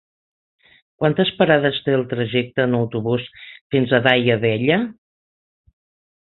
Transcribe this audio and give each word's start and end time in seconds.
Quantes 1.01 1.31
parades 1.41 1.81
té 1.87 1.93
el 1.97 2.05
trajecte 2.13 2.65
en 2.69 2.73
autobús 2.79 3.29
fins 3.75 3.95
a 3.95 4.01
Daia 4.09 4.39
Vella? 4.47 4.81